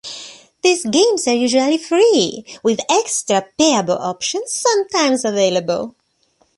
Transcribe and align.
These 0.63 0.85
games 0.85 1.27
are 1.27 1.35
usually 1.35 1.77
free, 1.77 2.43
with 2.63 2.79
extra, 2.89 3.45
payable 3.55 3.99
options 4.01 4.51
sometimes 4.51 5.23
available. 5.23 5.93